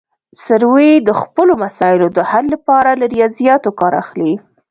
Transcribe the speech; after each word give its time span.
سروې 0.43 0.91
د 1.07 1.09
خپلو 1.21 1.53
مسایلو 1.63 2.07
د 2.17 2.19
حل 2.29 2.45
لپاره 2.55 2.89
له 2.99 3.05
ریاضیاتو 3.13 3.69
کار 3.79 3.93
اخلي 4.03 4.33